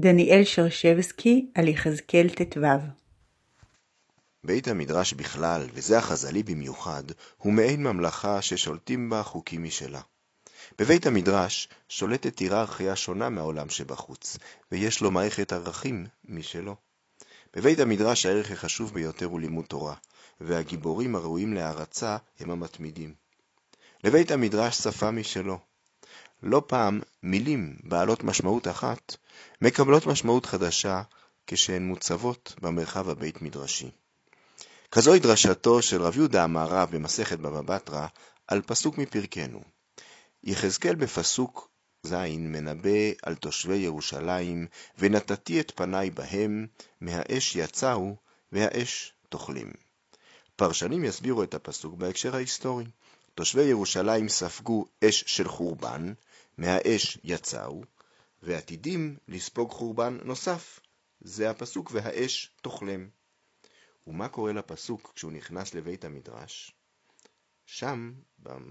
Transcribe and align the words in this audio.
דניאל 0.00 0.44
שרשבסקי 0.44 1.46
על 1.54 1.68
יחזקאל 1.68 2.28
ט"ו 2.28 2.60
בית 4.44 4.68
המדרש 4.68 5.12
בכלל, 5.12 5.66
וזה 5.74 5.98
החז"לי 5.98 6.42
במיוחד, 6.42 7.02
הוא 7.36 7.52
מעין 7.52 7.82
ממלכה 7.82 8.42
ששולטים 8.42 9.10
בה 9.10 9.22
חוקים 9.22 9.64
משלה. 9.64 10.00
בבית 10.78 11.06
המדרש 11.06 11.68
שולטת 11.88 12.38
היררכיה 12.38 12.96
שונה 12.96 13.28
מהעולם 13.28 13.68
שבחוץ, 13.68 14.38
ויש 14.72 15.00
לו 15.00 15.10
מערכת 15.10 15.52
ערכים 15.52 16.06
משלו. 16.24 16.76
בבית 17.56 17.80
המדרש 17.80 18.26
הערך 18.26 18.50
החשוב 18.50 18.94
ביותר 18.94 19.26
הוא 19.26 19.40
לימוד 19.40 19.64
תורה, 19.64 19.94
והגיבורים 20.40 21.16
הראויים 21.16 21.54
להערצה 21.54 22.16
הם 22.40 22.50
המתמידים. 22.50 23.14
לבית 24.04 24.30
המדרש 24.30 24.78
שפה 24.78 25.10
משלו. 25.10 25.58
לא 26.42 26.62
פעם 26.66 27.00
מילים 27.22 27.76
בעלות 27.84 28.24
משמעות 28.24 28.68
אחת 28.68 29.16
מקבלות 29.62 30.06
משמעות 30.06 30.46
חדשה 30.46 31.02
כשהן 31.46 31.82
מוצבות 31.82 32.54
במרחב 32.62 33.08
הבית 33.08 33.42
מדרשי. 33.42 33.90
כזוהי 34.90 35.20
דרשתו 35.20 35.82
של 35.82 36.02
רב 36.02 36.16
יהודה 36.16 36.44
המערב 36.44 36.88
במסכת 36.90 37.38
בבא 37.38 37.60
בתרא 37.60 38.06
על 38.46 38.62
פסוק 38.62 38.98
מפרקנו. 38.98 39.60
יחזקאל 40.44 40.94
בפסוק 40.94 41.68
ז' 42.02 42.14
מנבא 42.38 43.10
על 43.22 43.34
תושבי 43.34 43.76
ירושלים, 43.76 44.66
ונתתי 44.98 45.60
את 45.60 45.72
פניי 45.74 46.10
בהם, 46.10 46.66
מהאש 47.00 47.56
יצאו, 47.56 48.16
והאש 48.52 49.12
תאכלים. 49.28 49.72
פרשנים 50.56 51.04
יסבירו 51.04 51.42
את 51.42 51.54
הפסוק 51.54 51.94
בהקשר 51.94 52.36
ההיסטורי. 52.36 52.84
תושבי 53.34 53.62
ירושלים 53.62 54.28
ספגו 54.28 54.86
אש 55.04 55.24
של 55.26 55.48
חורבן, 55.48 56.12
מהאש 56.58 57.18
יצאו, 57.24 57.82
ועתידים 58.42 59.16
לספוג 59.28 59.70
חורבן 59.70 60.18
נוסף. 60.24 60.80
זה 61.20 61.50
הפסוק 61.50 61.90
והאש 61.92 62.50
תאכלם. 62.62 63.08
ומה 64.06 64.28
קורה 64.28 64.52
לפסוק 64.52 65.12
כשהוא 65.14 65.32
נכנס 65.32 65.74
לבית 65.74 66.04
המדרש? 66.04 66.74
שם, 67.66 68.12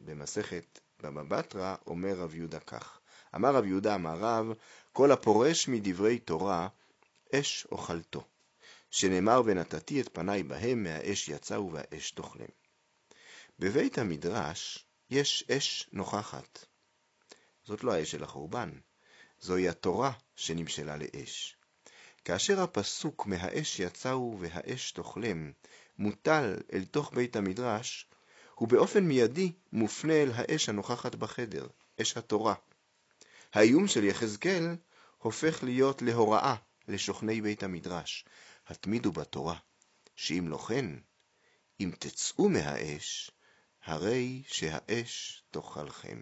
במסכת 0.00 0.80
בבא 1.02 1.22
בתרא, 1.22 1.76
אומר 1.86 2.14
רב 2.14 2.34
יהודה 2.34 2.60
כך: 2.60 3.00
אמר 3.34 3.54
רב 3.54 3.64
יהודה 3.64 3.94
אמר 3.94 4.18
רב, 4.18 4.46
כל 4.92 5.12
הפורש 5.12 5.68
מדברי 5.68 6.18
תורה, 6.18 6.68
אש 7.34 7.66
אוכלתו. 7.72 8.24
שנאמר 8.90 9.42
ונתתי 9.44 10.00
את 10.00 10.08
פניי 10.12 10.42
בהם, 10.42 10.82
מהאש 10.82 11.28
יצאו 11.28 11.72
והאש 11.72 12.10
תאכלם. 12.10 12.50
בבית 13.58 13.98
המדרש 13.98 14.86
יש 15.10 15.44
אש 15.50 15.88
נוכחת. 15.92 16.66
זאת 17.70 17.84
לא 17.84 17.92
האש 17.92 18.10
של 18.10 18.24
החורבן, 18.24 18.70
זוהי 19.40 19.68
התורה 19.68 20.12
שנמשלה 20.36 20.96
לאש. 20.96 21.56
כאשר 22.24 22.60
הפסוק 22.60 23.26
מהאש 23.26 23.80
יצאו 23.80 24.36
והאש 24.40 24.92
תאכלם 24.92 25.52
מוטל 25.98 26.56
אל 26.72 26.84
תוך 26.84 27.12
בית 27.14 27.36
המדרש, 27.36 28.10
הוא 28.54 28.68
באופן 28.68 29.04
מיידי 29.04 29.52
מופנה 29.72 30.12
אל 30.12 30.30
האש 30.34 30.68
הנוכחת 30.68 31.14
בחדר, 31.14 31.66
אש 32.02 32.16
התורה. 32.16 32.54
האיום 33.52 33.88
של 33.88 34.04
יחזקאל 34.04 34.76
הופך 35.18 35.62
להיות 35.62 36.02
להוראה 36.02 36.54
לשוכני 36.88 37.40
בית 37.40 37.62
המדרש, 37.62 38.24
התמידו 38.66 39.12
בתורה, 39.12 39.56
שאם 40.16 40.48
לא 40.48 40.58
כן, 40.58 40.86
אם 41.80 41.90
תצאו 41.98 42.48
מהאש, 42.48 43.30
הרי 43.84 44.42
שהאש 44.46 45.42
תאכלכם. 45.50 46.20